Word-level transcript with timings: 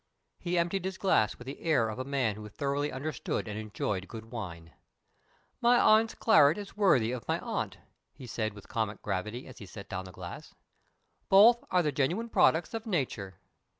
He 0.39 0.57
emptied 0.57 0.83
his 0.83 0.97
glass 0.97 1.37
with 1.37 1.45
the 1.45 1.59
air 1.59 1.87
of 1.87 1.99
a 1.99 2.03
man 2.03 2.33
who 2.35 2.49
thoroughly 2.49 2.91
understood 2.91 3.47
and 3.47 3.59
enjoyed 3.59 4.07
good 4.07 4.31
wine. 4.31 4.73
"My 5.61 5.79
aunt's 5.79 6.15
claret 6.15 6.57
is 6.57 6.75
worthy 6.75 7.11
of 7.11 7.27
my 7.27 7.37
aunt," 7.39 7.77
he 8.11 8.25
said, 8.25 8.55
with 8.55 8.67
comic 8.67 9.03
gravity, 9.03 9.45
as 9.45 9.59
he 9.59 9.67
set 9.67 9.89
down 9.89 10.05
the 10.05 10.11
glass. 10.11 10.55
"Both 11.29 11.63
are 11.69 11.83
the 11.83 11.91
genuine 11.91 12.29
products 12.29 12.73
of 12.73 12.87
Nature." 12.87 13.35